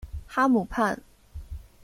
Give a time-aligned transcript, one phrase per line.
[0.25, 0.99] 哈姆畔。